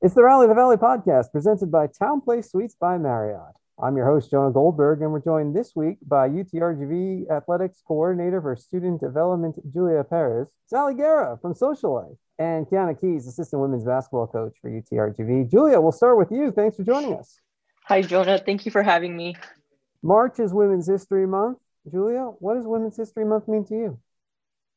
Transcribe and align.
It's 0.00 0.14
the 0.14 0.22
Rally 0.22 0.46
the 0.46 0.54
Valley 0.54 0.76
podcast 0.76 1.32
presented 1.32 1.72
by 1.72 1.88
TownePlace 1.88 2.50
Suites 2.50 2.76
by 2.80 2.98
Marriott. 2.98 3.56
I'm 3.82 3.96
your 3.96 4.06
host, 4.06 4.30
Jonah 4.30 4.52
Goldberg, 4.52 5.02
and 5.02 5.10
we're 5.10 5.18
joined 5.18 5.56
this 5.56 5.72
week 5.74 5.98
by 6.06 6.28
UTRGV 6.28 7.28
Athletics 7.28 7.82
Coordinator 7.84 8.40
for 8.40 8.54
Student 8.54 9.00
Development, 9.00 9.56
Julia 9.72 10.04
Perez, 10.04 10.52
Sally 10.66 10.94
Guerra 10.94 11.36
from 11.42 11.52
Social 11.52 11.94
Life, 11.94 12.16
and 12.38 12.64
Kiana 12.66 12.98
Keys, 13.00 13.26
Assistant 13.26 13.60
Women's 13.60 13.82
Basketball 13.82 14.28
Coach 14.28 14.56
for 14.62 14.70
UTRGV. 14.70 15.50
Julia, 15.50 15.80
we'll 15.80 15.90
start 15.90 16.16
with 16.16 16.30
you. 16.30 16.52
Thanks 16.52 16.76
for 16.76 16.84
joining 16.84 17.14
us. 17.14 17.40
Hi, 17.86 18.00
Jonah. 18.00 18.38
Thank 18.38 18.66
you 18.66 18.70
for 18.70 18.84
having 18.84 19.16
me. 19.16 19.34
March 20.04 20.38
is 20.38 20.54
Women's 20.54 20.86
History 20.86 21.26
Month. 21.26 21.58
Julia, 21.90 22.22
what 22.38 22.54
does 22.54 22.68
Women's 22.68 22.96
History 22.96 23.24
Month 23.24 23.48
mean 23.48 23.64
to 23.64 23.74
you? 23.74 23.98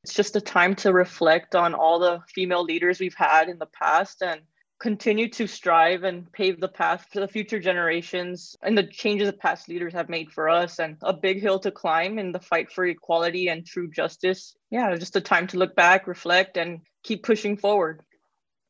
It's 0.03 0.15
just 0.15 0.35
a 0.35 0.41
time 0.41 0.73
to 0.77 0.91
reflect 0.91 1.53
on 1.53 1.75
all 1.75 1.99
the 1.99 2.21
female 2.27 2.63
leaders 2.63 2.99
we've 2.99 3.13
had 3.13 3.49
in 3.49 3.59
the 3.59 3.67
past 3.67 4.23
and 4.23 4.41
continue 4.81 5.29
to 5.29 5.47
strive 5.47 6.03
and 6.03 6.29
pave 6.33 6.59
the 6.59 6.67
path 6.67 7.05
for 7.13 7.19
the 7.19 7.27
future 7.27 7.59
generations 7.59 8.55
and 8.63 8.75
the 8.75 8.83
changes 8.83 9.27
that 9.27 9.39
past 9.39 9.69
leaders 9.69 9.93
have 9.93 10.09
made 10.09 10.31
for 10.31 10.49
us 10.49 10.79
and 10.79 10.97
a 11.03 11.13
big 11.13 11.39
hill 11.39 11.59
to 11.59 11.69
climb 11.69 12.17
in 12.17 12.31
the 12.31 12.39
fight 12.39 12.71
for 12.71 12.83
equality 12.85 13.47
and 13.47 13.63
true 13.63 13.87
justice. 13.89 14.55
Yeah, 14.71 14.95
just 14.95 15.15
a 15.15 15.21
time 15.21 15.45
to 15.47 15.57
look 15.57 15.75
back, 15.75 16.07
reflect, 16.07 16.57
and 16.57 16.79
keep 17.03 17.23
pushing 17.23 17.57
forward. 17.57 18.01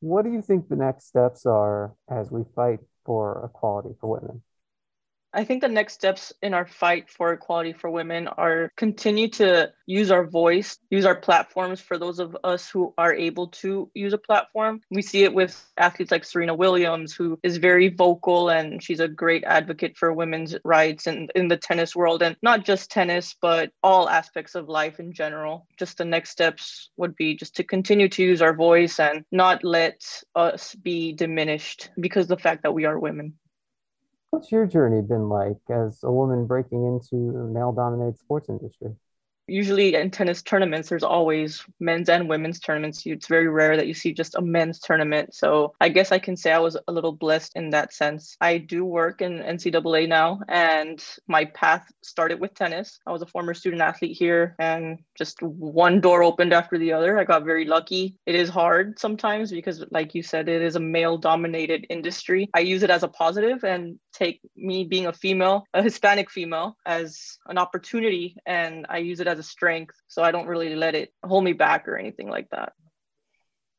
What 0.01 0.25
do 0.25 0.31
you 0.31 0.41
think 0.41 0.67
the 0.67 0.75
next 0.75 1.07
steps 1.07 1.45
are 1.45 1.93
as 2.09 2.29
we 2.29 2.43
fight 2.55 2.79
for 3.05 3.49
equality 3.49 3.95
for 4.01 4.19
women? 4.19 4.41
I 5.33 5.45
think 5.45 5.61
the 5.61 5.69
next 5.69 5.93
steps 5.93 6.33
in 6.41 6.53
our 6.53 6.65
fight 6.65 7.09
for 7.09 7.31
equality 7.31 7.71
for 7.71 7.89
women 7.89 8.27
are 8.27 8.71
continue 8.75 9.29
to 9.29 9.71
use 9.85 10.11
our 10.11 10.25
voice, 10.25 10.77
use 10.89 11.05
our 11.05 11.15
platforms 11.15 11.79
for 11.79 11.97
those 11.97 12.19
of 12.19 12.35
us 12.43 12.69
who 12.69 12.93
are 12.97 13.13
able 13.13 13.47
to 13.47 13.89
use 13.93 14.11
a 14.11 14.17
platform. 14.17 14.81
We 14.89 15.01
see 15.01 15.23
it 15.23 15.33
with 15.33 15.71
athletes 15.77 16.11
like 16.11 16.25
Serena 16.25 16.53
Williams, 16.53 17.13
who 17.13 17.39
is 17.43 17.57
very 17.57 17.87
vocal 17.87 18.49
and 18.49 18.83
she's 18.83 18.99
a 18.99 19.07
great 19.07 19.45
advocate 19.45 19.97
for 19.97 20.11
women's 20.11 20.55
rights 20.65 21.07
and 21.07 21.31
in 21.33 21.47
the 21.47 21.57
tennis 21.57 21.95
world 21.95 22.21
and 22.21 22.35
not 22.41 22.65
just 22.65 22.91
tennis, 22.91 23.35
but 23.41 23.71
all 23.81 24.09
aspects 24.09 24.55
of 24.55 24.67
life 24.67 24.99
in 24.99 25.13
general. 25.13 25.65
Just 25.77 25.97
the 25.97 26.05
next 26.05 26.31
steps 26.31 26.89
would 26.97 27.15
be 27.15 27.35
just 27.35 27.55
to 27.55 27.63
continue 27.63 28.09
to 28.09 28.23
use 28.23 28.41
our 28.41 28.53
voice 28.53 28.99
and 28.99 29.23
not 29.31 29.63
let 29.63 30.23
us 30.35 30.75
be 30.75 31.13
diminished 31.13 31.89
because 31.99 32.27
the 32.27 32.37
fact 32.37 32.63
that 32.63 32.73
we 32.73 32.83
are 32.83 32.99
women. 32.99 33.33
What's 34.31 34.51
your 34.51 34.65
journey 34.65 35.03
been 35.03 35.29
like 35.29 35.59
as 35.69 36.03
a 36.03 36.11
woman 36.11 36.47
breaking 36.47 36.83
into 36.85 37.31
the 37.31 37.43
male 37.43 37.71
dominated 37.71 38.17
sports 38.17 38.49
industry? 38.49 38.95
Usually 39.51 39.95
in 39.95 40.09
tennis 40.09 40.41
tournaments 40.41 40.89
there's 40.89 41.03
always 41.03 41.63
men's 41.79 42.09
and 42.09 42.29
women's 42.29 42.59
tournaments. 42.59 43.03
It's 43.05 43.27
very 43.27 43.47
rare 43.47 43.75
that 43.77 43.87
you 43.87 43.93
see 43.93 44.13
just 44.13 44.35
a 44.35 44.41
men's 44.41 44.79
tournament. 44.79 45.33
So 45.33 45.73
i 45.81 45.89
guess 45.89 46.11
i 46.11 46.19
can 46.19 46.35
say 46.37 46.51
i 46.51 46.59
was 46.59 46.77
a 46.87 46.91
little 46.91 47.11
blessed 47.11 47.51
in 47.55 47.69
that 47.71 47.93
sense. 47.93 48.35
I 48.41 48.57
do 48.57 48.85
work 48.85 49.21
in 49.21 49.39
ncaa 49.39 50.07
now 50.07 50.39
and 50.47 51.03
my 51.27 51.45
path 51.45 51.85
started 52.01 52.39
with 52.39 52.53
tennis. 52.53 52.99
I 53.05 53.11
was 53.11 53.21
a 53.21 53.25
former 53.25 53.53
student 53.53 53.81
athlete 53.81 54.17
here 54.17 54.55
and 54.59 54.99
just 55.17 55.41
one 55.41 56.01
door 56.01 56.23
opened 56.23 56.53
after 56.53 56.77
the 56.77 56.93
other. 56.93 57.19
I 57.19 57.23
got 57.23 57.43
very 57.43 57.65
lucky. 57.65 58.15
It 58.25 58.35
is 58.35 58.49
hard 58.49 58.99
sometimes 58.99 59.51
because 59.51 59.83
like 59.91 60.15
you 60.15 60.23
said 60.23 60.47
it 60.47 60.61
is 60.61 60.75
a 60.75 60.79
male 60.79 61.17
dominated 61.17 61.85
industry. 61.89 62.49
I 62.53 62.61
use 62.61 62.83
it 62.83 62.89
as 62.89 63.03
a 63.03 63.07
positive 63.07 63.63
and 63.63 63.99
take 64.13 64.41
me 64.55 64.83
being 64.83 65.07
a 65.07 65.13
female 65.13 65.65
a 65.73 65.81
hispanic 65.81 66.29
female 66.29 66.77
as 66.85 67.37
an 67.47 67.57
opportunity 67.57 68.35
and 68.45 68.85
i 68.89 68.97
use 68.97 69.19
it 69.19 69.27
as 69.27 69.39
a 69.41 69.43
strength. 69.43 69.95
So 70.07 70.23
I 70.23 70.31
don't 70.31 70.47
really 70.47 70.75
let 70.75 70.93
it 70.95 71.09
hold 71.23 71.43
me 71.43 71.53
back 71.53 71.87
or 71.87 71.97
anything 71.97 72.29
like 72.29 72.49
that. 72.51 72.73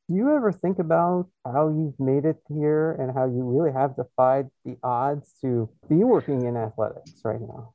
Do 0.08 0.16
you 0.16 0.34
ever 0.36 0.52
think 0.52 0.78
about 0.78 1.28
how 1.44 1.68
you've 1.68 1.98
made 1.98 2.24
it 2.32 2.38
here 2.48 2.92
and 2.98 3.14
how 3.16 3.24
you 3.24 3.42
really 3.52 3.72
have 3.72 3.96
defied 3.96 4.46
the 4.64 4.76
odds 4.82 5.32
to 5.42 5.70
be 5.88 6.00
working 6.14 6.44
in 6.44 6.56
athletics 6.56 7.12
right 7.24 7.40
now? 7.40 7.72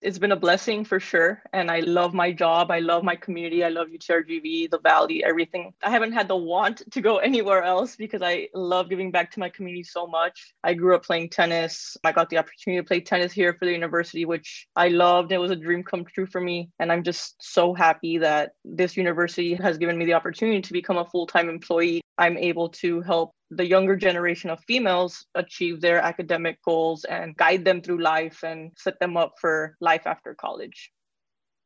It's 0.00 0.18
been 0.18 0.32
a 0.32 0.36
blessing 0.36 0.84
for 0.84 1.00
sure. 1.00 1.42
And 1.52 1.70
I 1.70 1.80
love 1.80 2.14
my 2.14 2.32
job. 2.32 2.70
I 2.70 2.78
love 2.78 3.02
my 3.02 3.16
community. 3.16 3.64
I 3.64 3.68
love 3.68 3.88
UTRGV, 3.88 4.70
the 4.70 4.78
Valley, 4.80 5.24
everything. 5.24 5.72
I 5.82 5.90
haven't 5.90 6.12
had 6.12 6.28
the 6.28 6.36
want 6.36 6.82
to 6.92 7.00
go 7.00 7.16
anywhere 7.28 7.62
else 7.62 7.96
because 7.96 8.22
I 8.22 8.48
love 8.54 8.88
giving 8.88 9.10
back 9.10 9.30
to 9.32 9.40
my 9.40 9.48
community 9.48 9.82
so 9.82 10.06
much. 10.06 10.54
I 10.62 10.74
grew 10.74 10.94
up 10.94 11.04
playing 11.04 11.30
tennis. 11.30 11.96
I 12.04 12.12
got 12.12 12.30
the 12.30 12.38
opportunity 12.38 12.80
to 12.80 12.86
play 12.86 13.00
tennis 13.00 13.32
here 13.32 13.54
for 13.54 13.64
the 13.64 13.72
university, 13.72 14.24
which 14.24 14.66
I 14.76 14.88
loved. 14.88 15.32
It 15.32 15.38
was 15.38 15.50
a 15.50 15.56
dream 15.56 15.82
come 15.82 16.04
true 16.04 16.26
for 16.26 16.40
me. 16.40 16.70
And 16.78 16.92
I'm 16.92 17.02
just 17.02 17.34
so 17.40 17.74
happy 17.74 18.18
that 18.18 18.52
this 18.64 18.96
university 18.96 19.54
has 19.54 19.78
given 19.78 19.98
me 19.98 20.04
the 20.04 20.14
opportunity 20.14 20.62
to 20.62 20.72
become 20.72 20.98
a 20.98 21.04
full 21.04 21.26
time 21.26 21.48
employee. 21.48 22.02
I'm 22.16 22.36
able 22.36 22.68
to 22.70 23.00
help 23.02 23.32
the 23.50 23.66
younger 23.66 23.96
generation 23.96 24.50
of 24.50 24.60
females 24.64 25.26
achieve 25.34 25.80
their 25.80 26.00
academic 26.00 26.62
goals 26.62 27.04
and 27.04 27.36
guide 27.36 27.64
them 27.64 27.80
through 27.80 28.02
life 28.02 28.42
and 28.42 28.72
set 28.76 29.00
them 29.00 29.16
up 29.16 29.34
for 29.40 29.76
life 29.80 30.06
after 30.06 30.34
college. 30.34 30.92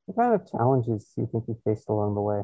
What 0.06 0.22
kind 0.22 0.34
of 0.34 0.50
challenges 0.50 1.10
do 1.15 1.22
you 1.22 1.28
think 1.31 1.44
you 1.48 1.59
faced 1.65 1.88
along 1.88 2.15
the 2.15 2.20
way? 2.20 2.43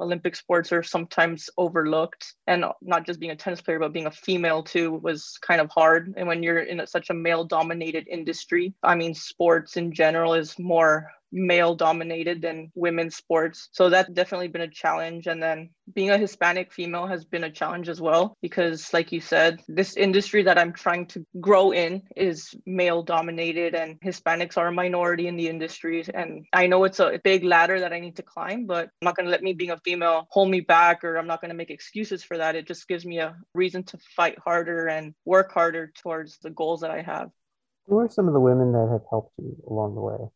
Olympic 0.00 0.36
sports 0.36 0.72
are 0.72 0.84
sometimes 0.84 1.50
overlooked, 1.58 2.34
and 2.46 2.64
not 2.80 3.04
just 3.04 3.18
being 3.18 3.32
a 3.32 3.36
tennis 3.36 3.60
player, 3.60 3.80
but 3.80 3.92
being 3.92 4.06
a 4.06 4.12
female 4.12 4.62
too 4.62 4.92
was 4.92 5.38
kind 5.42 5.60
of 5.60 5.70
hard. 5.70 6.14
And 6.16 6.28
when 6.28 6.42
you're 6.42 6.60
in 6.60 6.80
a, 6.80 6.86
such 6.86 7.10
a 7.10 7.14
male 7.14 7.44
dominated 7.44 8.06
industry, 8.06 8.74
I 8.82 8.94
mean, 8.94 9.14
sports 9.14 9.76
in 9.76 9.92
general 9.92 10.34
is 10.34 10.56
more 10.56 11.10
male 11.32 11.74
dominated 11.74 12.42
than 12.42 12.70
women's 12.74 13.16
sports. 13.16 13.68
So 13.72 13.90
that's 13.90 14.10
definitely 14.10 14.48
been 14.48 14.62
a 14.62 14.68
challenge. 14.68 15.26
And 15.26 15.42
then 15.42 15.70
being 15.94 16.10
a 16.10 16.18
Hispanic 16.18 16.72
female 16.72 17.06
has 17.06 17.24
been 17.24 17.44
a 17.44 17.50
challenge 17.50 17.88
as 17.88 18.00
well, 18.00 18.36
because 18.42 18.92
like 18.92 19.12
you 19.12 19.20
said, 19.20 19.60
this 19.68 19.96
industry 19.96 20.42
that 20.44 20.58
I'm 20.58 20.72
trying 20.72 21.06
to 21.08 21.26
grow 21.40 21.72
in 21.72 22.02
is 22.16 22.54
male 22.66 23.02
dominated 23.02 23.74
and 23.74 24.00
Hispanics 24.00 24.56
are 24.56 24.68
a 24.68 24.72
minority 24.72 25.26
in 25.26 25.36
the 25.36 25.48
industry. 25.48 26.04
And 26.12 26.46
I 26.52 26.66
know 26.66 26.84
it's 26.84 27.00
a 27.00 27.20
big 27.22 27.44
ladder 27.44 27.80
that 27.80 27.92
I 27.92 28.00
need 28.00 28.16
to 28.16 28.22
climb, 28.22 28.66
but 28.66 28.84
I'm 28.84 29.06
not 29.06 29.16
going 29.16 29.26
to 29.26 29.32
let 29.32 29.42
me 29.42 29.52
being 29.52 29.70
a 29.70 29.78
female 29.78 30.26
hold 30.30 30.50
me 30.50 30.60
back 30.60 31.04
or 31.04 31.16
I'm 31.16 31.26
not 31.26 31.40
going 31.40 31.50
to 31.50 31.56
make 31.56 31.70
excuses 31.70 32.22
for 32.22 32.38
that. 32.38 32.56
It 32.56 32.66
just 32.66 32.88
gives 32.88 33.04
me 33.04 33.18
a 33.18 33.36
reason 33.54 33.84
to 33.84 33.98
fight 34.16 34.38
harder 34.38 34.88
and 34.88 35.14
work 35.24 35.52
harder 35.52 35.92
towards 36.02 36.38
the 36.38 36.50
goals 36.50 36.80
that 36.80 36.90
I 36.90 37.02
have. 37.02 37.30
Who 37.86 37.98
are 37.98 38.08
some 38.08 38.28
of 38.28 38.34
the 38.34 38.40
women 38.40 38.72
that 38.72 38.88
have 38.90 39.04
helped 39.08 39.32
you 39.38 39.56
along 39.66 39.94
the 39.94 40.00
way? 40.02 40.28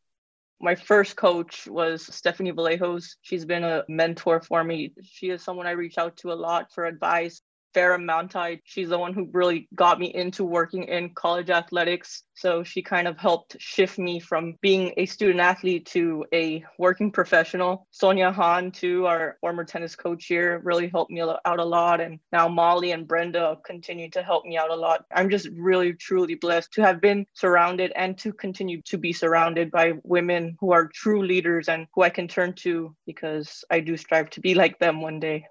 My 0.63 0.77
first 0.77 1.17
coach 1.17 1.67
was 1.67 2.07
Stephanie 2.15 2.53
Vallejos. 2.53 3.17
She's 3.23 3.45
been 3.45 3.65
a 3.65 3.85
mentor 3.89 4.41
for 4.41 4.63
me. 4.63 4.95
She 5.03 5.31
is 5.31 5.43
someone 5.43 5.67
I 5.67 5.73
reach 5.73 5.99
out 5.99 6.17
to 6.19 6.33
a 6.33 6.35
lot 6.35 6.73
for 6.73 6.85
advice. 6.85 7.43
Farah 7.75 8.03
Mountai. 8.03 8.61
She's 8.65 8.89
the 8.89 8.99
one 8.99 9.15
who 9.15 9.29
really 9.33 9.69
got 9.75 9.99
me 9.99 10.07
into 10.15 10.45
working 10.45 10.85
in 10.85 11.11
college 11.15 11.51
athletics. 11.51 12.23
So 12.35 12.65
she 12.65 12.83
kind 12.83 13.07
of 13.07 13.19
helped 13.19 13.57
shift 13.61 13.99
me 13.99 14.19
from 14.19 14.57
being 14.63 14.95
a 14.97 15.07
student 15.07 15.41
athlete 15.41 15.87
to 15.87 16.25
a 16.33 16.65
working 16.79 17.13
professional. 17.13 17.87
Sonia 17.91 18.33
Han, 18.33 18.73
too, 18.73 19.07
our 19.07 19.37
former 19.41 19.65
tennis 19.65 19.95
coach 19.95 20.25
here, 20.27 20.61
really 20.65 20.89
helped 20.89 21.11
me 21.11 21.21
out 21.21 21.59
a 21.61 21.65
lot. 21.65 22.01
And 22.01 22.19
now 22.33 22.49
Molly 22.49 22.93
and 22.93 23.07
Brenda 23.07 23.59
continue 23.65 24.11
to 24.11 24.23
help 24.23 24.45
me 24.45 24.57
out 24.57 24.71
a 24.71 24.75
lot. 24.75 25.05
I'm 25.15 25.31
just 25.31 25.49
really, 25.55 25.93
truly 25.93 26.35
blessed 26.35 26.73
to 26.73 26.83
have 26.83 27.01
been 27.01 27.27
surrounded 27.35 27.93
and 27.95 28.17
to 28.19 28.33
continue 28.33 28.83
to 28.83 28.99
be 28.99 29.13
surrounded 29.13 29.71
by 29.71 29.93
women 30.03 30.57
who 30.59 30.73
are 30.73 30.89
true 30.89 31.25
leaders 31.25 31.69
and 31.69 31.87
who 31.95 32.03
I 32.03 32.11
can 32.11 32.29
turn 32.29 32.55
to 32.55 32.95
because 33.07 33.65
I 33.71 33.81
do 33.81 33.97
strive 33.97 34.31
to 34.31 34.41
be 34.41 34.55
like 34.55 34.79
them 34.79 35.01
one 35.01 35.21
day. 35.21 35.47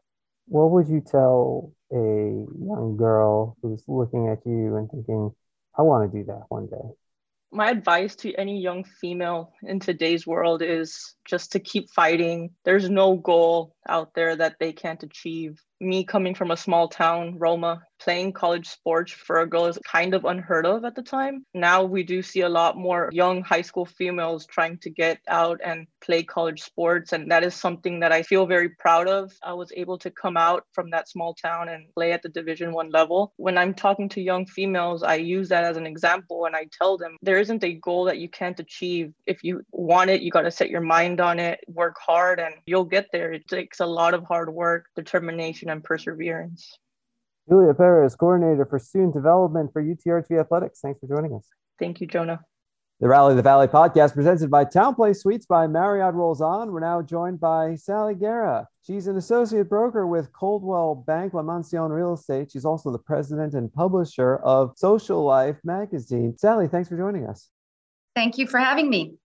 What 0.52 0.72
would 0.72 0.90
you 0.90 1.00
tell 1.00 1.72
a 1.94 1.96
young 1.96 2.98
girl 2.98 3.56
who's 3.62 3.86
looking 3.88 4.28
at 4.28 4.46
you 4.46 4.76
and 4.76 4.92
thinking, 4.92 5.34
I 5.78 5.82
want 5.84 6.12
to 6.12 6.18
do 6.18 6.26
that 6.26 6.44
one 6.50 6.68
day? 6.68 6.90
My 7.54 7.70
advice 7.70 8.18
to 8.18 8.36
any 8.36 8.60
young 8.60 8.84
female 8.84 9.54
in 9.64 9.80
today's 9.80 10.28
world 10.28 10.62
is 10.62 11.16
just 11.24 11.54
to 11.54 11.62
keep 11.62 11.90
fighting. 11.92 12.50
There's 12.66 12.90
no 12.90 13.16
goal 13.16 13.78
out 13.88 14.14
there 14.14 14.36
that 14.36 14.58
they 14.60 14.74
can't 14.74 15.02
achieve 15.04 15.58
me 15.80 16.04
coming 16.04 16.36
from 16.36 16.52
a 16.52 16.58
small 16.58 16.90
town, 16.90 17.40
Roma, 17.40 17.84
playing 18.02 18.34
college 18.34 18.68
sports 18.68 19.12
for 19.12 19.42
a 19.42 19.48
girl 19.48 19.66
is 19.68 19.78
kind 19.86 20.14
of 20.14 20.26
unheard 20.26 20.66
of 20.66 20.84
at 20.84 20.96
the 20.96 21.04
time. 21.04 21.46
Now 21.54 21.84
we 21.84 22.04
do 22.04 22.22
see 22.22 22.42
a 22.42 22.50
lot 22.50 22.76
more 22.76 23.10
young 23.12 23.44
high 23.44 23.62
school 23.62 23.86
females 23.86 24.46
trying 24.48 24.80
to 24.80 24.90
get 24.90 25.20
out 25.28 25.62
and 25.64 25.86
play 26.04 26.24
college 26.24 26.62
sports. 26.62 27.14
And 27.14 27.30
that 27.32 27.44
is 27.44 27.54
something 27.54 28.00
that 28.00 28.12
I 28.12 28.24
feel 28.24 28.46
very 28.48 28.70
proud 28.70 29.08
of. 29.08 29.32
I 29.44 29.54
was 29.54 29.72
able 29.76 30.00
to 30.00 30.10
come 30.10 30.36
out 30.36 30.66
from 30.74 30.90
that 30.90 31.10
small 31.10 31.36
town 31.36 31.70
and 31.70 31.94
play 31.94 32.12
at 32.12 32.24
the 32.24 32.30
division 32.30 32.74
one 32.74 32.90
level. 32.90 33.34
When 33.38 33.58
I'm 33.58 33.74
talking 33.74 34.10
to 34.10 34.22
young 34.22 34.46
females, 34.48 35.04
I 35.04 35.16
use 35.16 35.50
that 35.50 35.64
as 35.64 35.78
an 35.78 35.86
example 35.86 36.46
and 36.46 36.56
I 36.56 36.66
tell 36.76 36.98
them 36.98 37.18
there 37.22 37.40
isn't 37.40 37.64
a 37.64 37.74
goal 37.74 38.06
that 38.06 38.18
you 38.18 38.30
can't 38.30 38.60
achieve. 38.60 39.14
If 39.28 39.44
you 39.44 39.64
want 39.72 40.10
it, 40.10 40.22
you 40.22 40.32
got 40.32 40.42
to 40.42 40.52
set 40.52 40.70
your 40.70 40.82
mind 40.82 41.22
on 41.22 41.40
it, 41.40 41.60
work 41.68 41.98
hard, 42.00 42.40
and 42.40 42.56
you'll 42.66 42.86
get 42.86 43.08
there. 43.12 43.32
It 43.32 43.48
takes 43.48 43.80
a 43.80 43.86
lot 43.86 44.14
of 44.14 44.24
hard 44.24 44.52
work, 44.52 44.86
determination, 44.96 45.70
and 45.70 45.84
perseverance. 45.84 46.80
Julia 47.52 47.74
Perez, 47.74 48.16
coordinator 48.16 48.66
for 48.66 48.80
student 48.80 49.14
development 49.14 49.74
for 49.74 49.84
UTRGV 49.84 50.40
Athletics. 50.40 50.80
Thanks 50.80 51.02
for 51.02 51.08
joining 51.14 51.34
us. 51.34 51.46
Thank 51.78 52.00
you, 52.00 52.08
Jonah. 52.08 52.40
The 53.02 53.10
Rally 53.10 53.36
the 53.36 53.42
Valley 53.42 53.68
podcast 53.68 54.14
presented 54.14 54.50
by 54.50 54.64
TownePlace 54.64 55.18
Suites 55.18 55.46
by 55.46 55.68
Marriott 55.68 56.14
rolls 56.14 56.40
on. 56.40 56.72
We're 56.72 56.80
now 56.80 57.02
joined 57.02 57.42
by 57.42 57.76
Sally 57.76 58.16
Guerra. 58.16 58.70
She's 58.88 59.08
an 59.08 59.18
associate 59.18 59.68
broker 59.68 60.08
with 60.08 60.32
Coldwell 60.32 60.96
Banker 60.96 61.36
La 61.36 61.44
Mansion 61.44 61.92
Real 61.92 62.14
Estate. 62.14 62.52
She's 62.54 62.64
also 62.64 62.90
the 62.90 63.00
president 63.00 63.54
and 63.54 63.74
publisher 63.74 64.38
of 64.38 64.72
Social 64.78 65.22
Life 65.22 65.58
magazine. 65.66 66.38
Sally, 66.38 66.70
thanks 66.70 66.88
for 66.88 66.96
joining 66.96 67.28
us. 67.28 67.50
Thank 68.16 68.38
you 68.38 68.48
for 68.48 68.60
having 68.60 68.90
me. 68.90 69.16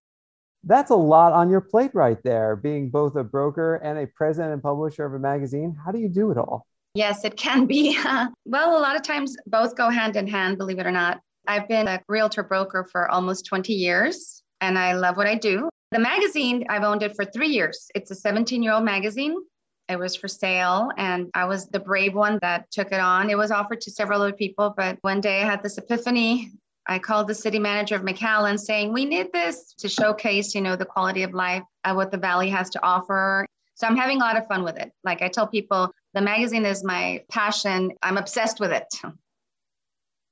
That's 0.65 0.91
a 0.91 0.95
lot 0.95 1.31
on 1.31 1.49
your 1.49 1.61
plate 1.61 1.91
right 1.93 2.21
there, 2.23 2.57
being 2.57 2.89
both 2.89 3.15
a 3.15 3.23
broker 3.23 3.75
and 3.75 3.97
a 3.97 4.07
president 4.07 4.51
and 4.51 4.61
publisher 4.61 5.05
of 5.05 5.13
a 5.13 5.19
magazine. 5.19 5.77
How 5.85 5.93
do 5.93 5.99
you 5.99 6.09
do 6.09 6.31
it 6.31 6.37
all? 6.37 6.67
Yes, 6.97 7.23
it 7.23 7.37
can 7.37 7.67
be. 7.67 7.95
well, 8.45 8.75
a 8.75 8.81
lot 8.81 8.95
of 8.95 9.03
times 9.03 9.37
both 9.45 9.75
go 9.75 9.91
hand 9.91 10.15
in 10.15 10.25
hand, 10.25 10.57
believe 10.57 10.79
it 10.79 10.87
or 10.87 10.91
not. 10.91 11.21
I've 11.47 11.67
been 11.67 11.87
a 11.87 12.01
realtor 12.09 12.41
broker 12.41 12.87
for 12.91 13.07
almost 13.11 13.45
20 13.45 13.71
years 13.71 14.41
and 14.61 14.79
I 14.79 14.93
love 14.93 15.15
what 15.15 15.27
I 15.27 15.35
do. 15.35 15.69
The 15.91 15.99
magazine, 15.99 16.65
I've 16.69 16.81
owned 16.81 17.03
it 17.03 17.15
for 17.15 17.23
three 17.23 17.49
years. 17.49 17.87
It's 17.93 18.09
a 18.09 18.15
17 18.15 18.63
year 18.63 18.73
old 18.73 18.83
magazine. 18.83 19.35
It 19.87 19.99
was 19.99 20.15
for 20.15 20.27
sale 20.27 20.89
and 20.97 21.29
I 21.35 21.45
was 21.45 21.67
the 21.67 21.79
brave 21.79 22.15
one 22.15 22.39
that 22.41 22.71
took 22.71 22.91
it 22.91 22.99
on. 22.99 23.29
It 23.29 23.37
was 23.37 23.51
offered 23.51 23.81
to 23.81 23.91
several 23.91 24.23
other 24.23 24.33
people, 24.33 24.73
but 24.75 24.97
one 25.01 25.21
day 25.21 25.43
I 25.43 25.45
had 25.45 25.61
this 25.61 25.77
epiphany. 25.77 26.51
I 26.87 26.97
called 26.97 27.27
the 27.27 27.35
city 27.35 27.59
manager 27.59 27.93
of 27.93 28.01
McAllen 28.01 28.59
saying, 28.59 28.91
we 28.91 29.05
need 29.05 29.31
this 29.31 29.75
to 29.77 29.87
showcase, 29.87 30.55
you 30.55 30.61
know, 30.61 30.75
the 30.75 30.85
quality 30.85 31.21
of 31.21 31.35
life, 31.35 31.63
uh, 31.83 31.93
what 31.93 32.09
the 32.09 32.17
Valley 32.17 32.49
has 32.49 32.71
to 32.71 32.83
offer. 32.83 33.45
So 33.75 33.85
I'm 33.85 33.95
having 33.95 34.17
a 34.17 34.21
lot 34.21 34.37
of 34.37 34.47
fun 34.47 34.63
with 34.63 34.77
it. 34.77 34.91
Like 35.03 35.21
I 35.21 35.27
tell 35.27 35.45
people, 35.45 35.91
the 36.17 36.21
magazine 36.23 36.65
is 36.65 36.83
my 36.83 37.23
passion. 37.29 37.91
I'm 38.01 38.17
obsessed 38.17 38.59
with 38.59 38.71
it. 38.71 38.91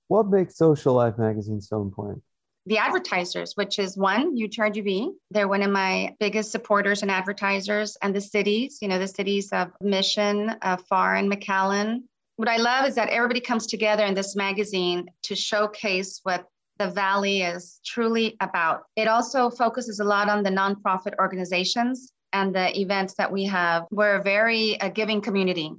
What 0.08 0.28
makes 0.28 0.58
Social 0.58 0.96
Life 0.96 1.20
magazine 1.20 1.62
so 1.62 1.84
important? 1.84 2.24
The 2.66 2.80
advertisers, 2.80 3.54
which 3.54 3.78
is 3.78 3.96
one, 3.96 4.36
UTRGV. 4.36 5.12
They're 5.30 5.48
one 5.48 5.62
of 5.62 5.70
my 5.70 6.16
biggest 6.20 6.52
supporters 6.52 7.04
and 7.04 7.12
advertisers, 7.12 7.96
and 8.02 8.16
the 8.16 8.22
cities, 8.22 8.80
you 8.82 8.88
know, 8.88 8.98
the 8.98 9.08
cities 9.08 9.54
of 9.54 9.70
Mission, 9.80 10.56
uh, 10.64 10.78
Pharr, 10.92 11.20
and 11.20 11.32
McAllen. 11.32 12.02
What 12.38 12.50
I 12.50 12.58
love 12.58 12.88
is 12.88 12.96
that 12.96 13.10
everybody 13.10 13.40
comes 13.40 13.68
together 13.68 14.06
in 14.06 14.16
this 14.16 14.36
magazine 14.36 15.08
to 15.24 15.36
showcase 15.36 16.20
what 16.24 16.48
the 16.80 16.90
Valley 16.90 17.44
is 17.44 17.80
truly 17.86 18.36
about. 18.40 18.86
It 18.96 19.08
also 19.08 19.52
focuses 19.52 20.00
a 20.00 20.04
lot 20.04 20.30
on 20.30 20.42
the 20.42 20.50
nonprofit 20.50 21.14
organizations 21.20 22.12
and 22.34 22.54
the 22.54 22.80
events 22.80 23.16
that 23.16 23.32
we 23.32 23.46
have. 23.46 23.86
We're 23.92 24.16
a 24.16 24.24
very 24.24 24.80
uh, 24.80 24.90
giving 24.90 25.22
community. 25.22 25.72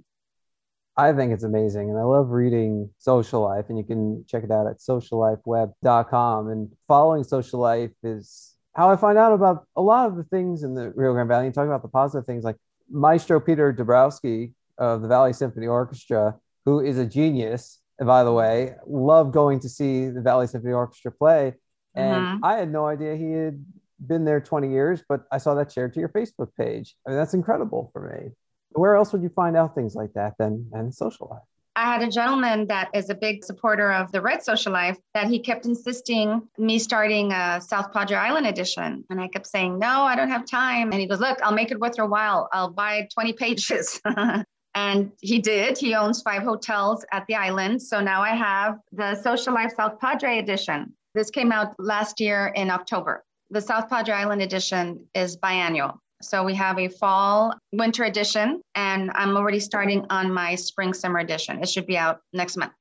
I 0.96 1.12
think 1.12 1.32
it's 1.32 1.44
amazing. 1.44 1.90
And 1.90 1.98
I 1.98 2.02
love 2.02 2.30
reading 2.30 2.88
Social 2.98 3.42
Life, 3.42 3.66
and 3.68 3.76
you 3.76 3.84
can 3.84 4.24
check 4.26 4.44
it 4.44 4.50
out 4.50 4.66
at 4.66 4.78
sociallifeweb.com. 4.78 6.48
And 6.48 6.70
following 6.88 7.22
Social 7.22 7.60
Life 7.60 7.90
is 8.02 8.54
how 8.74 8.90
I 8.90 8.96
find 8.96 9.18
out 9.18 9.32
about 9.32 9.66
a 9.76 9.82
lot 9.82 10.08
of 10.08 10.16
the 10.16 10.24
things 10.24 10.62
in 10.62 10.74
the 10.74 10.92
Rio 10.96 11.12
Grande 11.12 11.28
Valley 11.28 11.46
and 11.46 11.54
talking 11.54 11.68
about 11.68 11.82
the 11.82 11.88
positive 11.88 12.26
things 12.26 12.44
like 12.44 12.56
Maestro 12.90 13.40
Peter 13.40 13.72
Dabrowski 13.72 14.52
of 14.78 15.02
the 15.02 15.08
Valley 15.08 15.34
Symphony 15.34 15.66
Orchestra, 15.66 16.36
who 16.64 16.80
is 16.80 16.98
a 16.98 17.06
genius. 17.06 17.80
By 17.98 18.24
the 18.24 18.32
way, 18.32 18.74
love 18.86 19.32
going 19.32 19.60
to 19.60 19.68
see 19.68 20.08
the 20.08 20.20
Valley 20.20 20.46
Symphony 20.46 20.72
Orchestra 20.72 21.10
play. 21.10 21.54
And 21.94 22.14
mm-hmm. 22.14 22.44
I 22.44 22.56
had 22.56 22.70
no 22.70 22.86
idea 22.86 23.16
he 23.16 23.32
had 23.32 23.64
been 24.04 24.24
there 24.24 24.40
20 24.40 24.70
years, 24.70 25.02
but 25.08 25.22
I 25.32 25.38
saw 25.38 25.54
that 25.54 25.72
shared 25.72 25.94
to 25.94 26.00
your 26.00 26.08
Facebook 26.08 26.48
page. 26.58 26.96
I 27.06 27.10
mean, 27.10 27.18
that's 27.18 27.34
incredible 27.34 27.90
for 27.92 28.10
me. 28.10 28.32
Where 28.70 28.96
else 28.96 29.12
would 29.12 29.22
you 29.22 29.30
find 29.30 29.56
out 29.56 29.74
things 29.74 29.94
like 29.94 30.12
that 30.14 30.34
than 30.38 30.68
and 30.72 30.94
social 30.94 31.28
life? 31.30 31.42
I 31.76 31.84
had 31.92 32.02
a 32.02 32.10
gentleman 32.10 32.66
that 32.68 32.88
is 32.94 33.10
a 33.10 33.14
big 33.14 33.44
supporter 33.44 33.92
of 33.92 34.10
the 34.10 34.22
Red 34.22 34.42
Social 34.42 34.72
Life 34.72 34.96
that 35.12 35.26
he 35.26 35.38
kept 35.38 35.66
insisting 35.66 36.48
me 36.56 36.78
starting 36.78 37.32
a 37.32 37.60
South 37.60 37.92
Padre 37.92 38.16
Island 38.16 38.46
edition. 38.46 39.04
And 39.10 39.20
I 39.20 39.28
kept 39.28 39.46
saying, 39.46 39.78
no, 39.78 40.02
I 40.02 40.16
don't 40.16 40.30
have 40.30 40.46
time. 40.46 40.90
And 40.92 41.00
he 41.00 41.06
goes, 41.06 41.20
look, 41.20 41.38
I'll 41.42 41.52
make 41.52 41.70
it 41.70 41.78
worth 41.78 41.98
your 41.98 42.06
while. 42.06 42.48
I'll 42.50 42.70
buy 42.70 43.06
20 43.12 43.34
pages. 43.34 44.00
and 44.74 45.12
he 45.20 45.38
did. 45.38 45.76
He 45.76 45.94
owns 45.94 46.22
five 46.22 46.42
hotels 46.42 47.04
at 47.12 47.26
the 47.28 47.34
island. 47.34 47.82
So 47.82 48.00
now 48.00 48.22
I 48.22 48.34
have 48.34 48.78
the 48.92 49.14
Social 49.16 49.52
Life 49.52 49.72
South 49.76 50.00
Padre 50.00 50.38
edition. 50.38 50.94
This 51.14 51.30
came 51.30 51.52
out 51.52 51.74
last 51.78 52.20
year 52.20 52.52
in 52.56 52.70
October. 52.70 53.22
The 53.50 53.60
South 53.60 53.88
Padre 53.88 54.12
Island 54.12 54.42
edition 54.42 55.06
is 55.14 55.36
biannual. 55.36 55.98
So 56.20 56.42
we 56.42 56.54
have 56.54 56.78
a 56.78 56.88
fall 56.88 57.54
winter 57.72 58.02
edition, 58.02 58.60
and 58.74 59.12
I'm 59.14 59.36
already 59.36 59.60
starting 59.60 60.04
on 60.10 60.32
my 60.32 60.56
spring 60.56 60.92
summer 60.92 61.20
edition. 61.20 61.62
It 61.62 61.68
should 61.68 61.86
be 61.86 61.96
out 61.96 62.20
next 62.32 62.56
month. 62.56 62.72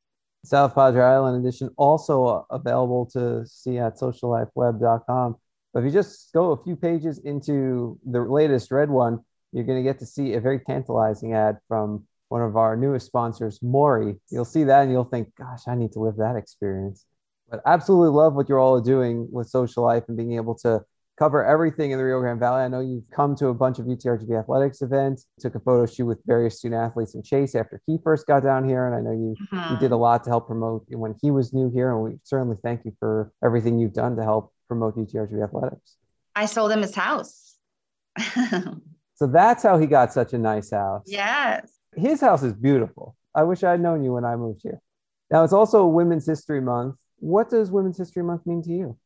South 0.44 0.74
Padre 0.74 1.04
Island 1.04 1.46
edition 1.46 1.70
also 1.78 2.48
available 2.50 3.06
to 3.14 3.46
see 3.46 3.78
at 3.78 4.00
sociallifeweb.com. 4.00 5.36
But 5.74 5.80
if 5.80 5.86
you 5.86 5.92
just 5.92 6.34
go 6.34 6.52
a 6.52 6.64
few 6.64 6.76
pages 6.76 7.20
into 7.20 8.00
the 8.06 8.22
latest 8.22 8.72
red 8.72 8.90
one, 8.90 9.20
you're 9.52 9.66
going 9.66 9.84
to 9.84 9.88
get 9.88 10.00
to 10.00 10.06
see 10.06 10.34
a 10.34 10.40
very 10.40 10.60
tantalizing 10.60 11.34
ad 11.34 11.58
from 11.68 12.06
one 12.30 12.42
of 12.42 12.58
our 12.58 12.76
newest 12.76 13.06
sponsors, 13.06 13.60
Maury. 13.62 14.16
You'll 14.32 14.46
see 14.46 14.64
that 14.64 14.84
and 14.84 14.92
you'll 14.92 15.04
think, 15.04 15.36
gosh, 15.36 15.68
I 15.68 15.76
need 15.76 15.92
to 15.92 16.00
live 16.00 16.16
that 16.18 16.36
experience. 16.36 17.06
But 17.56 17.72
absolutely 17.72 18.10
love 18.10 18.34
what 18.34 18.50
you're 18.50 18.60
all 18.60 18.82
doing 18.82 19.30
with 19.32 19.48
social 19.48 19.84
life 19.84 20.04
and 20.10 20.18
being 20.18 20.34
able 20.34 20.56
to 20.56 20.82
cover 21.18 21.46
everything 21.46 21.92
in 21.92 21.98
the 21.98 22.04
Rio 22.04 22.20
Grande 22.20 22.40
Valley. 22.40 22.64
I 22.64 22.68
know 22.68 22.82
you've 22.82 23.10
come 23.16 23.34
to 23.38 23.48
a 23.48 23.54
bunch 23.54 23.80
of 23.80 23.86
UTRGV 23.86 24.38
athletics 24.38 24.82
events, 24.82 25.28
took 25.40 25.56
a 25.56 25.62
photo 25.62 25.86
shoot 25.86 26.06
with 26.06 26.20
various 26.26 26.58
student 26.58 26.82
athletes 26.82 27.16
in 27.16 27.24
Chase 27.24 27.56
after 27.56 27.82
he 27.88 27.98
first 28.04 28.28
got 28.28 28.44
down 28.44 28.68
here. 28.68 28.86
And 28.88 28.94
I 28.94 29.00
know 29.00 29.14
you, 29.14 29.36
mm-hmm. 29.54 29.74
you 29.74 29.80
did 29.80 29.94
a 29.94 29.96
lot 29.96 30.26
to 30.26 30.30
help 30.30 30.48
promote 30.48 30.86
when 30.90 31.16
he 31.22 31.32
was 31.32 31.54
new 31.54 31.72
here. 31.72 31.94
And 31.94 32.04
we 32.04 32.20
certainly 32.24 32.58
thank 32.62 32.84
you 32.84 32.94
for 33.00 33.32
everything 33.42 33.80
you've 33.80 33.94
done 33.94 34.18
to 34.18 34.24
help 34.24 34.52
promote 34.68 34.98
UTRGV 34.98 35.42
athletics. 35.42 35.96
I 36.36 36.48
sold 36.48 36.74
him 36.74 36.82
his 36.82 36.94
house. 36.94 37.56
so 39.16 39.28
that's 39.28 39.64
how 39.64 39.78
he 39.78 39.86
got 39.86 40.12
such 40.12 40.34
a 40.34 40.38
nice 40.38 40.72
house. 40.72 41.04
Yes. 41.06 41.72
His 41.96 42.20
house 42.20 42.44
is 42.44 42.52
beautiful. 42.52 43.16
I 43.34 43.44
wish 43.44 43.64
I'd 43.64 43.80
known 43.80 44.04
you 44.04 44.12
when 44.12 44.26
I 44.26 44.36
moved 44.36 44.60
here. 44.64 44.82
Now 45.32 45.46
it's 45.46 45.54
also 45.54 45.86
Women's 45.86 46.26
History 46.26 46.60
Month. 46.60 46.96
What 47.26 47.50
does 47.50 47.72
Women's 47.72 47.98
History 47.98 48.22
Month 48.22 48.46
mean 48.46 48.62
to 48.62 48.70
you? 48.70 48.98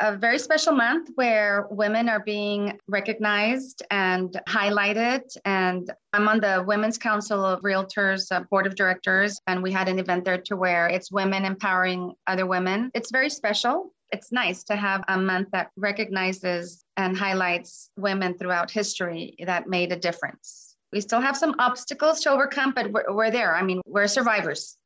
a 0.00 0.16
very 0.16 0.38
special 0.38 0.72
month 0.72 1.10
where 1.16 1.66
women 1.70 2.08
are 2.08 2.20
being 2.20 2.78
recognized 2.86 3.82
and 3.90 4.40
highlighted. 4.48 5.22
And 5.44 5.90
I'm 6.12 6.28
on 6.28 6.38
the 6.38 6.62
Women's 6.64 6.98
Council 6.98 7.44
of 7.44 7.62
Realtors 7.62 8.30
uh, 8.30 8.44
Board 8.48 8.68
of 8.68 8.76
Directors, 8.76 9.40
and 9.48 9.60
we 9.60 9.72
had 9.72 9.88
an 9.88 9.98
event 9.98 10.24
there 10.24 10.38
to 10.42 10.54
where 10.54 10.86
it's 10.86 11.10
women 11.10 11.44
empowering 11.44 12.12
other 12.28 12.46
women. 12.46 12.92
It's 12.94 13.10
very 13.10 13.28
special. 13.28 13.92
It's 14.12 14.30
nice 14.30 14.62
to 14.70 14.76
have 14.76 15.02
a 15.08 15.18
month 15.18 15.48
that 15.50 15.72
recognizes 15.76 16.84
and 16.96 17.18
highlights 17.18 17.90
women 17.96 18.38
throughout 18.38 18.70
history 18.70 19.34
that 19.44 19.66
made 19.66 19.90
a 19.90 19.96
difference. 19.96 20.76
We 20.92 21.00
still 21.00 21.20
have 21.20 21.36
some 21.36 21.56
obstacles 21.58 22.20
to 22.20 22.30
overcome, 22.30 22.74
but 22.76 22.92
we're, 22.92 23.12
we're 23.12 23.30
there. 23.32 23.56
I 23.56 23.64
mean, 23.64 23.80
we're 23.84 24.06
survivors. 24.06 24.78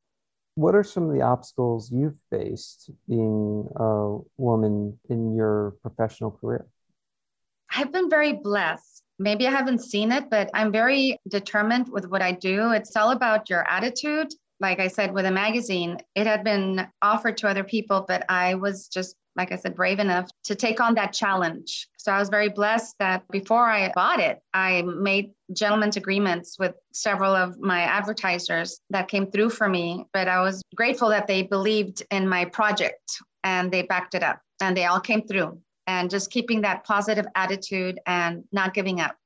What 0.54 0.75
are 0.75 0.84
some 0.84 1.08
of 1.08 1.14
the 1.14 1.22
obstacles 1.22 1.90
you've 1.90 2.19
faced 2.31 2.91
being 3.08 3.69
a 3.77 4.19
woman 4.36 4.98
in 5.08 5.34
your 5.34 5.77
professional 5.82 6.31
career? 6.31 6.67
I've 7.74 7.93
been 7.93 8.10
very 8.10 8.34
blessed. 8.34 9.03
Maybe 9.19 9.46
I 9.46 9.50
haven't 9.50 9.81
seen 9.81 10.12
it, 10.12 10.29
but 10.29 10.50
I'm 10.53 10.72
very 10.72 11.19
determined 11.29 11.88
with 11.88 12.06
what 12.08 12.20
I 12.20 12.32
do. 12.32 12.72
It's 12.72 12.96
all 12.96 13.12
about 13.12 13.48
your 13.48 13.67
attitude. 13.69 14.29
Like 14.60 14.79
I 14.79 14.88
said, 14.88 15.12
with 15.12 15.24
a 15.24 15.31
magazine, 15.31 15.98
it 16.15 16.27
had 16.27 16.44
been 16.44 16.86
offered 17.00 17.38
to 17.38 17.48
other 17.48 17.65
people, 17.65 18.05
but 18.06 18.24
I 18.29 18.55
was 18.55 18.88
just 18.88 19.17
like 19.36 19.53
I 19.53 19.56
said, 19.56 19.74
brave 19.74 19.98
enough 19.98 20.31
to 20.44 20.55
take 20.55 20.81
on 20.81 20.94
that 20.94 21.12
challenge. 21.12 21.88
So 21.96 22.12
I 22.12 22.19
was 22.19 22.29
very 22.29 22.48
blessed 22.48 22.96
that 22.98 23.27
before 23.31 23.69
I 23.69 23.91
bought 23.93 24.20
it, 24.20 24.41
I 24.53 24.82
made 24.82 25.32
gentlemen's 25.55 25.97
agreements 25.97 26.59
with 26.59 26.75
several 26.93 27.35
of 27.35 27.59
my 27.59 27.82
advertisers 27.82 28.81
that 28.91 29.09
came 29.09 29.31
through 29.31 29.51
for 29.51 29.69
me. 29.69 30.06
But 30.13 30.29
I 30.29 30.41
was 30.41 30.63
grateful 30.75 31.09
that 31.11 31.27
they 31.27 31.43
believed 31.43 32.03
in 32.11 32.29
my 32.29 32.44
project 32.44 33.19
and 33.44 33.71
they 33.71 33.82
backed 33.82 34.15
it 34.15 34.23
up 34.23 34.41
and 34.61 34.77
they 34.77 34.85
all 34.85 35.01
came 35.01 35.27
through. 35.27 35.61
And 35.87 36.11
just 36.11 36.31
keeping 36.31 36.61
that 36.61 36.85
positive 36.85 37.27
attitude 37.35 37.99
and 38.06 38.44
not 38.53 38.73
giving 38.73 39.01
up. 39.01 39.17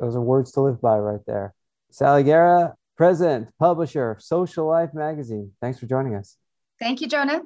Those 0.00 0.16
are 0.16 0.20
words 0.20 0.50
to 0.52 0.60
live 0.60 0.80
by 0.80 0.98
right 0.98 1.20
there. 1.26 1.54
Sally 1.90 2.24
Guerra, 2.24 2.74
President, 2.96 3.48
Publisher 3.58 4.10
of 4.10 4.22
Social 4.22 4.66
Life 4.66 4.90
Magazine. 4.92 5.52
Thanks 5.60 5.78
for 5.78 5.86
joining 5.86 6.14
us. 6.14 6.36
Thank 6.80 7.00
you, 7.00 7.06
Jonah. 7.06 7.42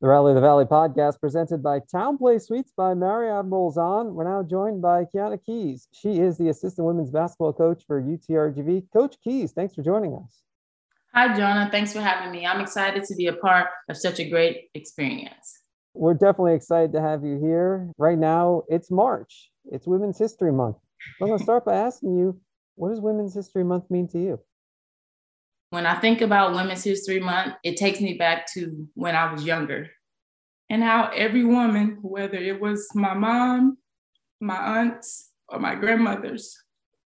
The 0.00 0.06
Rally 0.06 0.30
of 0.30 0.36
the 0.36 0.40
Valley 0.40 0.64
podcast 0.64 1.18
presented 1.20 1.60
by 1.60 1.80
TownePlace 1.80 2.46
Suites 2.46 2.72
by 2.76 2.94
Marriott 2.94 3.46
rolls 3.46 3.76
on. 3.76 4.14
We're 4.14 4.30
now 4.30 4.44
joined 4.48 4.80
by 4.80 5.06
Kiana 5.12 5.44
Keys. 5.44 5.88
She 5.92 6.20
is 6.20 6.38
the 6.38 6.50
assistant 6.50 6.86
women's 6.86 7.10
basketball 7.10 7.52
coach 7.52 7.82
for 7.84 8.00
UTRGV. 8.00 8.92
Coach 8.92 9.16
Keys, 9.24 9.50
thanks 9.50 9.74
for 9.74 9.82
joining 9.82 10.14
us. 10.14 10.42
Hi, 11.14 11.36
Jonah. 11.36 11.68
Thanks 11.72 11.92
for 11.92 12.00
having 12.00 12.30
me. 12.30 12.46
I'm 12.46 12.60
excited 12.60 13.02
to 13.06 13.14
be 13.16 13.26
a 13.26 13.32
part 13.32 13.70
of 13.88 13.96
such 13.96 14.20
a 14.20 14.30
great 14.30 14.68
experience. 14.74 15.58
We're 15.94 16.14
definitely 16.14 16.54
excited 16.54 16.92
to 16.92 17.00
have 17.00 17.24
you 17.24 17.40
here. 17.40 17.90
Right 17.98 18.18
now, 18.18 18.62
it's 18.68 18.92
March, 18.92 19.50
it's 19.64 19.88
Women's 19.88 20.16
History 20.16 20.52
Month. 20.52 20.76
I'm 21.20 21.26
going 21.26 21.38
to 21.38 21.42
start 21.42 21.64
by 21.64 21.74
asking 21.74 22.16
you 22.16 22.40
what 22.76 22.90
does 22.90 23.00
Women's 23.00 23.34
History 23.34 23.64
Month 23.64 23.90
mean 23.90 24.06
to 24.10 24.20
you? 24.20 24.38
When 25.70 25.86
I 25.86 25.96
think 26.00 26.20
about 26.22 26.54
Women's 26.54 26.84
History 26.84 27.20
Month, 27.20 27.54
it 27.64 27.76
takes 27.76 28.00
me 28.00 28.14
back 28.14 28.46
to 28.54 28.88
when 28.94 29.14
I 29.16 29.30
was 29.32 29.44
younger. 29.44 29.90
and 30.70 30.82
how 30.82 31.10
every 31.14 31.44
woman, 31.44 31.98
whether 32.02 32.36
it 32.36 32.60
was 32.60 32.88
my 32.94 33.14
mom, 33.14 33.78
my 34.40 34.56
aunts, 34.80 35.30
or 35.48 35.58
my 35.58 35.74
grandmothers, 35.74 36.56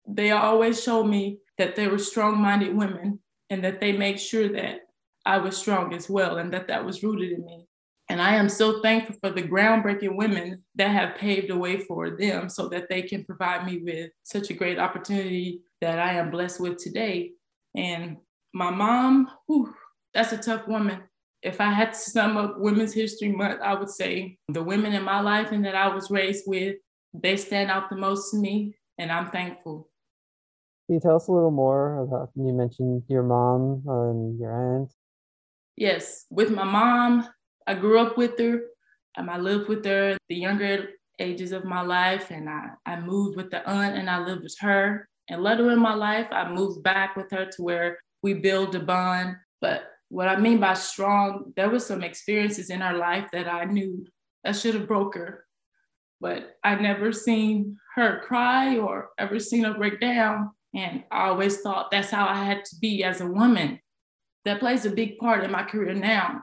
they 0.08 0.32
always 0.32 0.84
showed 0.84 1.06
me 1.06 1.40
that 1.58 1.76
they 1.76 1.88
were 1.88 2.00
strong 2.00 2.38
minded 2.42 2.76
women 2.76 3.20
and 3.50 3.64
that 3.64 3.80
they 3.80 3.92
made 3.92 4.20
sure 4.20 4.50
that 4.50 4.82
I 5.26 5.38
was 5.38 5.58
strong 5.58 5.94
as 5.94 6.10
well 6.10 6.38
and 6.38 6.52
that 6.54 6.68
that 6.70 6.84
was 6.86 7.04
rooted 7.04 7.34
in 7.34 7.46
me. 7.46 7.68
And 8.10 8.22
I 8.22 8.36
am 8.36 8.50
so 8.50 8.82
thankful 8.82 9.16
for 9.22 9.30
the 9.32 9.44
groundbreaking 9.44 10.18
women 10.18 10.64
that 10.76 10.90
have 10.90 11.16
paved 11.18 11.50
the 11.50 11.58
way 11.58 11.78
for 11.80 12.18
them 12.18 12.50
so 12.50 12.68
that 12.70 12.90
they 12.90 13.04
can 13.04 13.24
provide 13.24 13.66
me 13.66 13.82
with 13.84 14.10
such 14.24 14.50
a 14.50 14.56
great 14.56 14.80
opportunity 14.80 15.62
that 15.82 16.00
I 16.00 16.14
am 16.14 16.32
blessed 16.32 16.60
with 16.60 16.78
today. 16.78 17.32
And 17.76 18.18
my 18.54 18.70
mom, 18.70 19.30
whew, 19.48 19.74
that's 20.14 20.34
a 20.34 20.38
tough 20.38 20.68
woman. 20.68 21.02
If 21.42 21.60
I 21.60 21.72
had 21.72 21.94
to 21.94 22.00
sum 22.00 22.38
up 22.38 22.60
Women's 22.60 22.94
History 22.94 23.30
Month, 23.30 23.62
I 23.62 23.74
would 23.74 23.90
say 23.90 24.38
the 24.48 24.64
women 24.64 24.94
in 24.94 25.04
my 25.04 25.22
life 25.22 25.52
and 25.52 25.66
that 25.66 25.76
I 25.76 25.88
was 25.94 26.12
raised 26.12 26.44
with, 26.46 26.76
they 27.14 27.38
stand 27.38 27.72
out 27.72 27.90
the 27.90 27.96
most 27.96 28.32
to 28.32 28.38
me, 28.38 28.76
and 28.98 29.12
I'm 29.12 29.30
thankful. 29.32 29.90
Can 30.86 30.96
you 30.96 31.02
tell 31.02 31.16
us 31.16 31.28
a 31.28 31.32
little 31.32 31.52
more 31.52 32.00
about, 32.00 32.30
you 32.36 32.54
mentioned 32.54 33.04
your 33.08 33.24
mom 33.24 33.84
and 33.88 34.40
your 34.40 34.52
aunt? 34.52 34.92
Yes, 35.76 36.26
with 36.30 36.52
my 36.52 36.64
mom, 36.64 37.28
I 37.66 37.74
grew 37.74 38.00
up 38.00 38.18
with 38.18 38.38
her. 38.38 38.62
Um, 39.18 39.30
I 39.30 39.38
lived 39.38 39.68
with 39.68 39.84
her 39.86 40.18
the 40.30 40.36
younger 40.36 40.90
ages 41.20 41.52
of 41.52 41.66
my 41.66 41.82
life, 41.82 42.30
and 42.30 42.50
I, 42.50 42.70
I 42.86 43.00
moved 43.00 43.36
with 43.36 43.50
the 43.52 43.68
aunt 43.68 43.98
and 43.98 44.10
I 44.10 44.20
lived 44.20 44.44
with 44.44 44.56
her. 44.60 45.08
And 45.30 45.42
later 45.42 45.72
in 45.72 45.80
my 45.80 45.94
life, 45.94 46.28
I 46.32 46.52
moved 46.52 46.84
back 46.84 47.16
with 47.16 47.32
her 47.32 47.46
to 47.46 47.62
where 47.62 47.98
we 48.24 48.34
build 48.34 48.76
a 48.76 48.80
bond. 48.80 49.36
But 49.60 49.84
what 50.10 50.28
I 50.28 50.38
mean 50.38 50.60
by 50.60 50.74
strong, 50.74 51.54
there 51.56 51.70
was 51.70 51.86
some 51.86 52.04
experiences 52.04 52.70
in 52.70 52.82
her 52.82 52.98
life 52.98 53.30
that 53.34 53.48
I 53.48 53.66
knew 53.66 54.06
that 54.44 54.56
should 54.56 54.76
have 54.76 54.88
broke 54.88 55.16
her. 55.16 55.46
But 56.20 56.58
I 56.64 56.76
never 56.76 57.12
seen 57.12 57.78
her 57.96 58.22
cry 58.26 58.78
or 58.78 59.10
ever 59.18 59.40
seen 59.40 59.64
her 59.64 59.74
break 59.74 60.00
down. 60.00 60.52
And 60.74 61.04
I 61.12 61.28
always 61.28 61.62
thought 61.62 61.92
that's 61.92 62.12
how 62.12 62.28
I 62.28 62.44
had 62.44 62.64
to 62.66 62.76
be 62.80 63.04
as 63.04 63.22
a 63.22 63.28
woman. 63.28 63.80
That 64.46 64.60
plays 64.60 64.86
a 64.86 64.92
big 64.92 65.18
part 65.18 65.44
in 65.44 65.52
my 65.52 65.64
career 65.64 65.94
now 65.94 66.42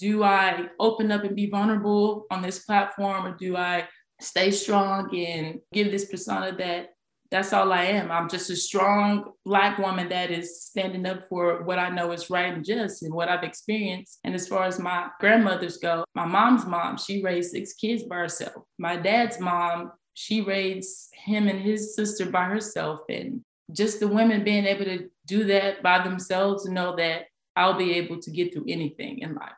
do 0.00 0.24
I 0.24 0.68
open 0.80 1.12
up 1.12 1.24
and 1.24 1.36
be 1.36 1.50
vulnerable 1.50 2.26
on 2.30 2.40
this 2.40 2.60
platform 2.60 3.26
or 3.26 3.36
do 3.36 3.56
I 3.56 3.86
stay 4.18 4.50
strong 4.50 5.14
and 5.14 5.60
give 5.72 5.90
this 5.90 6.06
persona 6.06 6.56
that 6.56 6.88
that's 7.30 7.52
all 7.52 7.72
I 7.72 7.84
am. 7.84 8.10
I'm 8.10 8.28
just 8.28 8.50
a 8.50 8.56
strong 8.56 9.32
Black 9.44 9.78
woman 9.78 10.08
that 10.08 10.30
is 10.30 10.62
standing 10.62 11.06
up 11.06 11.28
for 11.28 11.62
what 11.62 11.78
I 11.78 11.88
know 11.88 12.10
is 12.10 12.28
right 12.28 12.52
and 12.52 12.64
just 12.64 13.02
and 13.02 13.14
what 13.14 13.28
I've 13.28 13.44
experienced. 13.44 14.18
And 14.24 14.34
as 14.34 14.48
far 14.48 14.64
as 14.64 14.80
my 14.80 15.08
grandmothers 15.20 15.76
go, 15.76 16.04
my 16.14 16.26
mom's 16.26 16.66
mom, 16.66 16.98
she 16.98 17.22
raised 17.22 17.52
six 17.52 17.72
kids 17.74 18.02
by 18.02 18.16
herself. 18.16 18.64
My 18.78 18.96
dad's 18.96 19.38
mom, 19.38 19.92
she 20.14 20.40
raised 20.40 21.14
him 21.14 21.46
and 21.46 21.60
his 21.60 21.94
sister 21.94 22.26
by 22.26 22.44
herself. 22.44 23.00
And 23.08 23.42
just 23.72 24.00
the 24.00 24.08
women 24.08 24.42
being 24.42 24.66
able 24.66 24.86
to 24.86 25.08
do 25.26 25.44
that 25.44 25.84
by 25.84 26.02
themselves 26.02 26.68
know 26.68 26.96
that 26.96 27.26
I'll 27.54 27.78
be 27.78 27.92
able 27.94 28.20
to 28.22 28.30
get 28.30 28.52
through 28.52 28.66
anything 28.66 29.20
in 29.20 29.34
life. 29.34 29.52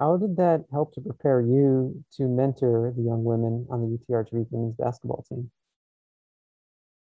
How 0.00 0.16
did 0.16 0.36
that 0.36 0.64
help 0.72 0.92
to 0.94 1.00
prepare 1.00 1.40
you 1.40 2.04
to 2.16 2.24
mentor 2.24 2.92
the 2.94 3.02
young 3.02 3.24
women 3.24 3.66
on 3.70 3.80
the 3.80 3.96
UTRGV 3.96 4.46
women's 4.50 4.74
basketball 4.74 5.24
team? 5.28 5.50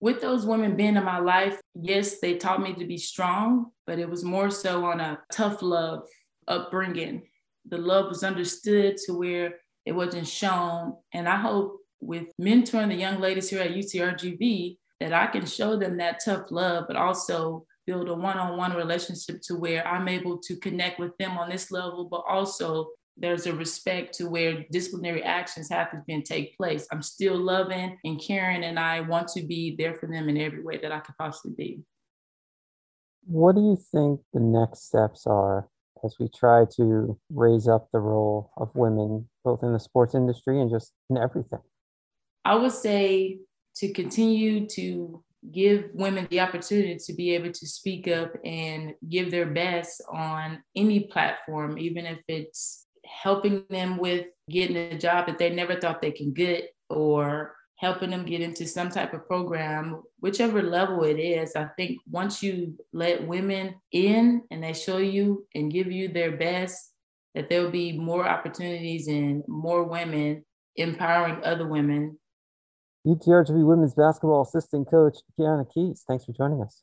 With 0.01 0.23
those 0.23 0.47
women 0.47 0.77
being 0.77 0.97
in 0.97 1.05
my 1.05 1.19
life, 1.19 1.61
yes, 1.75 2.21
they 2.21 2.37
taught 2.37 2.63
me 2.63 2.73
to 2.75 2.87
be 2.87 2.97
strong, 2.97 3.67
but 3.87 3.99
it 3.99 4.09
was 4.09 4.25
more 4.25 4.51
so 4.51 4.85
on 4.87 4.99
a 5.01 5.21
tough 5.31 5.61
love 5.61 6.09
upbringing. 6.49 7.29
The 7.69 7.77
love 7.77 8.09
was 8.09 8.25
understood 8.25 8.97
to 9.05 9.13
where 9.13 9.57
it 9.85 9.93
wasn't 9.93 10.27
shown. 10.27 10.95
And 11.13 11.29
I 11.29 11.37
hope 11.37 11.81
with 12.01 12.29
mentoring 12.41 12.89
the 12.89 12.95
young 12.95 13.21
ladies 13.21 13.51
here 13.51 13.61
at 13.61 13.73
UTRGV 13.73 14.79
that 15.01 15.13
I 15.13 15.27
can 15.27 15.45
show 15.45 15.77
them 15.77 15.99
that 15.99 16.21
tough 16.25 16.51
love, 16.51 16.85
but 16.87 16.97
also 16.97 17.67
build 17.87 18.09
a 18.09 18.15
one-on-one 18.15 18.75
relationship 18.75 19.41
to 19.43 19.57
where 19.57 19.87
I'm 19.87 20.09
able 20.09 20.39
to 20.39 20.57
connect 20.57 20.99
with 20.99 21.17
them 21.19 21.37
on 21.37 21.51
this 21.51 21.71
level, 21.71 22.05
but 22.11 22.25
also 22.29 22.89
there's 23.21 23.47
a 23.47 23.55
respect 23.55 24.15
to 24.15 24.29
where 24.29 24.65
disciplinary 24.71 25.23
actions 25.23 25.69
have 25.71 25.91
to 25.91 26.03
then 26.09 26.23
take 26.23 26.57
place. 26.57 26.87
I'm 26.91 27.03
still 27.03 27.37
loving 27.37 27.97
and 28.05 28.21
caring, 28.21 28.65
and 28.65 28.79
I 28.79 29.03
want 29.03 29.29
to 29.29 29.43
be 29.43 29.77
there 29.77 29.95
for 29.95 30.07
them 30.07 30.29
in 30.29 30.39
every 30.39 30.63
way 30.63 30.79
that 30.79 30.91
I 30.91 31.01
could 31.01 31.17
possibly 31.19 31.53
be. 31.57 31.83
What 33.27 33.55
do 33.55 33.61
you 33.61 33.79
think 33.93 34.21
the 34.33 34.41
next 34.41 34.87
steps 34.87 35.27
are 35.27 35.69
as 36.03 36.17
we 36.19 36.29
try 36.29 36.65
to 36.77 37.19
raise 37.31 37.69
up 37.69 37.89
the 37.93 37.99
role 37.99 38.53
of 38.57 38.75
women, 38.75 39.29
both 39.45 39.63
in 39.63 39.75
the 39.75 39.81
sports 39.81 40.15
industry 40.15 40.61
and 40.61 40.71
just 40.71 40.95
in 41.11 41.19
everything? 41.19 41.61
I 42.45 42.55
would 42.55 42.73
say 42.73 43.41
to 43.77 43.93
continue 43.93 44.67
to 44.69 45.23
give 45.53 45.91
women 45.95 46.27
the 46.31 46.41
opportunity 46.41 46.97
to 46.97 47.13
be 47.13 47.35
able 47.35 47.53
to 47.53 47.67
speak 47.67 48.09
up 48.09 48.33
and 48.45 48.95
give 49.09 49.31
their 49.31 49.47
best 49.47 50.03
on 50.11 50.63
any 50.75 51.01
platform, 51.01 51.79
even 51.79 52.07
if 52.07 52.19
it's 52.29 52.87
helping 53.23 53.65
them 53.71 53.99
with 53.99 54.27
getting 54.49 54.77
a 54.77 54.99
job 54.99 55.27
that 55.27 55.39
they 55.39 55.51
never 55.51 55.77
thought 55.77 56.01
they 56.01 56.13
can 56.13 56.33
get 56.33 56.71
or 56.89 57.55
helping 57.77 58.11
them 58.11 58.27
get 58.27 58.41
into 58.41 58.67
some 58.67 58.91
type 58.91 59.15
of 59.15 59.27
program, 59.27 60.03
whichever 60.21 60.63
level 60.63 61.03
it 61.05 61.19
is. 61.19 61.57
I 61.57 61.69
think 61.77 61.99
once 62.11 62.43
you 62.43 62.77
let 62.93 63.27
women 63.27 63.75
in 63.93 64.43
and 64.51 64.63
they 64.63 64.75
show 64.75 64.99
you 64.99 65.47
and 65.55 65.73
give 65.73 65.91
you 65.91 66.09
their 66.09 66.37
best, 66.37 66.93
that 67.35 67.49
there'll 67.49 67.71
be 67.71 67.97
more 67.97 68.29
opportunities 68.29 69.09
and 69.09 69.43
more 69.49 69.85
women 69.85 70.45
empowering 70.77 71.43
other 71.45 71.67
women 71.67 72.19
UTRGV 73.07 73.65
women's 73.65 73.95
basketball 73.95 74.43
assistant 74.43 74.91
coach 74.91 75.19
Kiana 75.39 75.67
Keys. 75.73 76.05
Thanks 76.07 76.25
for 76.25 76.33
joining 76.33 76.63
us. 76.63 76.83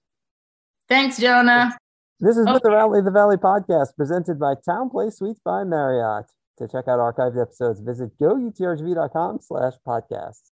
Thanks, 0.90 1.18
Jonah. 1.18 1.78
This 2.20 2.36
is 2.36 2.48
okay. 2.48 2.58
the 2.64 2.72
Rally 2.72 3.02
the 3.02 3.12
Valley 3.12 3.38
podcast 3.38 3.96
presented 3.96 4.40
by 4.40 4.56
TownePlace 4.56 5.18
Suites 5.18 5.40
by 5.46 5.64
Marriott. 5.64 6.26
To 6.58 6.68
check 6.68 6.88
out 6.88 6.98
archived 6.98 7.40
episodes, 7.40 7.80
visit 7.80 8.18
goutrgv.com 8.20 9.38
slash 9.40 9.74
podcasts. 9.88 10.42